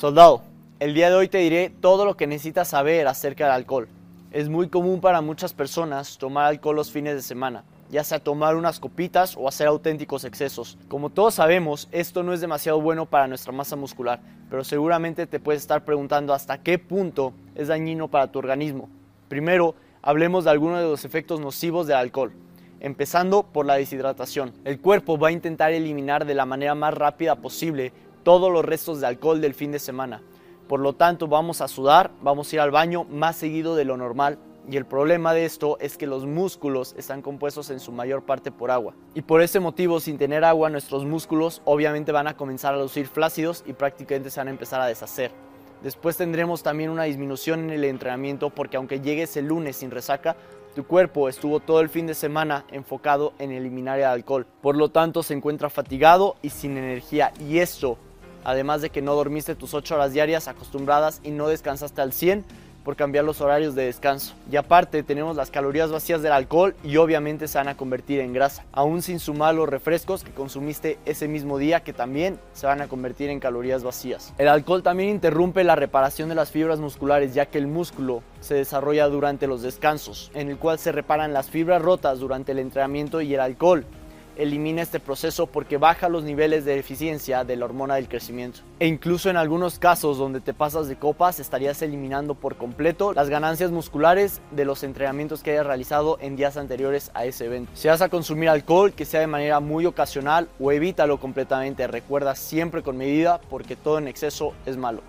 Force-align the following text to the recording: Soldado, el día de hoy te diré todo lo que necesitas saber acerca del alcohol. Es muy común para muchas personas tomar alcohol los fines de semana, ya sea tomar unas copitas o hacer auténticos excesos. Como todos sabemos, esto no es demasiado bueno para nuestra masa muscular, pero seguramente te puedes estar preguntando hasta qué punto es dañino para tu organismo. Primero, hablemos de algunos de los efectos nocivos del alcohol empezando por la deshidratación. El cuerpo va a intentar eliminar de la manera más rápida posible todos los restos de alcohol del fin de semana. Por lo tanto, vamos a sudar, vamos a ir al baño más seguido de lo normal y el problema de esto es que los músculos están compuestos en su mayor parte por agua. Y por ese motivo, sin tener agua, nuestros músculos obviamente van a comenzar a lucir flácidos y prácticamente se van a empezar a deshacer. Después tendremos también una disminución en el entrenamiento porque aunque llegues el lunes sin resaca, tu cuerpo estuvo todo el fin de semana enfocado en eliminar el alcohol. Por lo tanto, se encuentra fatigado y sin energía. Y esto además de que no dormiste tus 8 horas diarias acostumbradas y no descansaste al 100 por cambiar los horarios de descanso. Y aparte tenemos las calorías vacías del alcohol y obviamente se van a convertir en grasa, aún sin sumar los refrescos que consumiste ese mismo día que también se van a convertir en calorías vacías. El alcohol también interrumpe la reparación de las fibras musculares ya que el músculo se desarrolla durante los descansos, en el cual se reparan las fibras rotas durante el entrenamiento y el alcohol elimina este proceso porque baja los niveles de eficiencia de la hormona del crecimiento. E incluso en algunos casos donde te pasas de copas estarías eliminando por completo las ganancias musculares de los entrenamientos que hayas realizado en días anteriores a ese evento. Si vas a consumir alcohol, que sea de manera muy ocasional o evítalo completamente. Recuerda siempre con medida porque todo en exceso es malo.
Soldado, 0.00 0.40
el 0.78 0.94
día 0.94 1.10
de 1.10 1.16
hoy 1.16 1.28
te 1.28 1.36
diré 1.36 1.68
todo 1.68 2.06
lo 2.06 2.16
que 2.16 2.26
necesitas 2.26 2.68
saber 2.68 3.06
acerca 3.06 3.44
del 3.44 3.52
alcohol. 3.52 3.86
Es 4.30 4.48
muy 4.48 4.70
común 4.70 5.02
para 5.02 5.20
muchas 5.20 5.52
personas 5.52 6.16
tomar 6.16 6.46
alcohol 6.46 6.76
los 6.76 6.90
fines 6.90 7.14
de 7.14 7.20
semana, 7.20 7.64
ya 7.90 8.02
sea 8.02 8.18
tomar 8.18 8.56
unas 8.56 8.80
copitas 8.80 9.36
o 9.36 9.46
hacer 9.46 9.66
auténticos 9.66 10.24
excesos. 10.24 10.78
Como 10.88 11.10
todos 11.10 11.34
sabemos, 11.34 11.86
esto 11.92 12.22
no 12.22 12.32
es 12.32 12.40
demasiado 12.40 12.80
bueno 12.80 13.04
para 13.04 13.28
nuestra 13.28 13.52
masa 13.52 13.76
muscular, 13.76 14.20
pero 14.48 14.64
seguramente 14.64 15.26
te 15.26 15.38
puedes 15.38 15.60
estar 15.60 15.84
preguntando 15.84 16.32
hasta 16.32 16.62
qué 16.62 16.78
punto 16.78 17.34
es 17.54 17.68
dañino 17.68 18.08
para 18.08 18.32
tu 18.32 18.38
organismo. 18.38 18.88
Primero, 19.28 19.74
hablemos 20.00 20.44
de 20.44 20.50
algunos 20.50 20.78
de 20.78 20.88
los 20.88 21.04
efectos 21.04 21.40
nocivos 21.40 21.86
del 21.86 21.98
alcohol 21.98 22.32
empezando 22.80 23.42
por 23.42 23.66
la 23.66 23.74
deshidratación. 23.74 24.54
El 24.64 24.80
cuerpo 24.80 25.18
va 25.18 25.28
a 25.28 25.32
intentar 25.32 25.72
eliminar 25.72 26.24
de 26.24 26.34
la 26.34 26.46
manera 26.46 26.74
más 26.74 26.94
rápida 26.94 27.36
posible 27.36 27.92
todos 28.22 28.52
los 28.52 28.64
restos 28.64 29.00
de 29.00 29.06
alcohol 29.06 29.40
del 29.40 29.54
fin 29.54 29.72
de 29.72 29.78
semana. 29.78 30.22
Por 30.68 30.80
lo 30.80 30.92
tanto, 30.92 31.26
vamos 31.26 31.60
a 31.60 31.68
sudar, 31.68 32.10
vamos 32.22 32.52
a 32.52 32.56
ir 32.56 32.60
al 32.60 32.70
baño 32.70 33.04
más 33.04 33.36
seguido 33.36 33.74
de 33.74 33.84
lo 33.84 33.96
normal 33.96 34.38
y 34.68 34.76
el 34.76 34.84
problema 34.84 35.32
de 35.32 35.44
esto 35.44 35.78
es 35.80 35.96
que 35.96 36.06
los 36.06 36.26
músculos 36.26 36.94
están 36.96 37.22
compuestos 37.22 37.70
en 37.70 37.80
su 37.80 37.92
mayor 37.92 38.22
parte 38.22 38.52
por 38.52 38.70
agua. 38.70 38.94
Y 39.14 39.22
por 39.22 39.42
ese 39.42 39.58
motivo, 39.58 40.00
sin 40.00 40.18
tener 40.18 40.44
agua, 40.44 40.70
nuestros 40.70 41.04
músculos 41.04 41.62
obviamente 41.64 42.12
van 42.12 42.28
a 42.28 42.36
comenzar 42.36 42.74
a 42.74 42.78
lucir 42.78 43.08
flácidos 43.08 43.64
y 43.66 43.72
prácticamente 43.72 44.30
se 44.30 44.38
van 44.38 44.48
a 44.48 44.52
empezar 44.52 44.80
a 44.80 44.86
deshacer. 44.86 45.32
Después 45.82 46.16
tendremos 46.16 46.62
también 46.62 46.90
una 46.90 47.04
disminución 47.04 47.60
en 47.60 47.70
el 47.70 47.84
entrenamiento 47.84 48.50
porque 48.50 48.76
aunque 48.76 49.00
llegues 49.00 49.36
el 49.36 49.46
lunes 49.46 49.76
sin 49.76 49.90
resaca, 49.90 50.36
tu 50.74 50.84
cuerpo 50.84 51.28
estuvo 51.28 51.58
todo 51.58 51.80
el 51.80 51.88
fin 51.88 52.06
de 52.06 52.14
semana 52.14 52.64
enfocado 52.70 53.32
en 53.38 53.50
eliminar 53.50 53.98
el 53.98 54.04
alcohol. 54.04 54.46
Por 54.60 54.76
lo 54.76 54.90
tanto, 54.90 55.22
se 55.22 55.34
encuentra 55.34 55.68
fatigado 55.70 56.36
y 56.42 56.50
sin 56.50 56.76
energía. 56.76 57.32
Y 57.40 57.58
esto 57.58 57.98
además 58.44 58.82
de 58.82 58.90
que 58.90 59.02
no 59.02 59.14
dormiste 59.14 59.54
tus 59.54 59.74
8 59.74 59.94
horas 59.94 60.12
diarias 60.12 60.48
acostumbradas 60.48 61.20
y 61.22 61.30
no 61.30 61.48
descansaste 61.48 62.00
al 62.00 62.12
100 62.12 62.44
por 62.84 62.96
cambiar 62.96 63.24
los 63.24 63.40
horarios 63.40 63.74
de 63.74 63.84
descanso. 63.84 64.34
Y 64.50 64.56
aparte 64.56 65.02
tenemos 65.02 65.36
las 65.36 65.50
calorías 65.50 65.90
vacías 65.90 66.22
del 66.22 66.32
alcohol 66.32 66.74
y 66.82 66.96
obviamente 66.96 67.48
se 67.48 67.58
van 67.58 67.68
a 67.68 67.76
convertir 67.76 68.20
en 68.20 68.32
grasa, 68.32 68.64
aún 68.72 69.02
sin 69.02 69.18
sumar 69.18 69.54
los 69.54 69.68
refrescos 69.68 70.24
que 70.24 70.30
consumiste 70.30 70.98
ese 71.04 71.28
mismo 71.28 71.58
día 71.58 71.80
que 71.80 71.92
también 71.92 72.38
se 72.52 72.66
van 72.66 72.80
a 72.80 72.88
convertir 72.88 73.30
en 73.30 73.40
calorías 73.40 73.82
vacías. 73.82 74.32
El 74.38 74.48
alcohol 74.48 74.82
también 74.82 75.10
interrumpe 75.10 75.64
la 75.64 75.76
reparación 75.76 76.28
de 76.28 76.34
las 76.34 76.50
fibras 76.50 76.80
musculares 76.80 77.34
ya 77.34 77.46
que 77.46 77.58
el 77.58 77.66
músculo 77.66 78.22
se 78.40 78.54
desarrolla 78.54 79.08
durante 79.08 79.46
los 79.46 79.62
descansos, 79.62 80.30
en 80.34 80.48
el 80.48 80.56
cual 80.56 80.78
se 80.78 80.92
reparan 80.92 81.32
las 81.32 81.50
fibras 81.50 81.82
rotas 81.82 82.18
durante 82.18 82.52
el 82.52 82.58
entrenamiento 82.58 83.20
y 83.20 83.34
el 83.34 83.40
alcohol 83.40 83.84
elimina 84.42 84.82
este 84.82 85.00
proceso 85.00 85.46
porque 85.46 85.76
baja 85.76 86.08
los 86.08 86.24
niveles 86.24 86.64
de 86.64 86.78
eficiencia 86.78 87.44
de 87.44 87.56
la 87.56 87.64
hormona 87.66 87.96
del 87.96 88.08
crecimiento. 88.08 88.60
E 88.78 88.86
incluso 88.86 89.28
en 89.28 89.36
algunos 89.36 89.78
casos 89.78 90.18
donde 90.18 90.40
te 90.40 90.54
pasas 90.54 90.88
de 90.88 90.96
copas 90.96 91.38
estarías 91.38 91.82
eliminando 91.82 92.34
por 92.34 92.56
completo 92.56 93.12
las 93.12 93.28
ganancias 93.28 93.70
musculares 93.70 94.40
de 94.50 94.64
los 94.64 94.82
entrenamientos 94.82 95.42
que 95.42 95.52
hayas 95.52 95.66
realizado 95.66 96.18
en 96.20 96.36
días 96.36 96.56
anteriores 96.56 97.10
a 97.14 97.24
ese 97.24 97.46
evento. 97.46 97.70
Si 97.74 97.88
vas 97.88 98.00
a 98.00 98.08
consumir 98.08 98.48
alcohol, 98.48 98.92
que 98.92 99.04
sea 99.04 99.20
de 99.20 99.26
manera 99.26 99.60
muy 99.60 99.86
ocasional 99.86 100.48
o 100.58 100.72
evítalo 100.72 101.18
completamente. 101.20 101.86
Recuerda 101.86 102.34
siempre 102.34 102.82
con 102.82 102.96
medida 102.96 103.40
porque 103.50 103.76
todo 103.76 103.98
en 103.98 104.08
exceso 104.08 104.54
es 104.66 104.76
malo. 104.76 105.02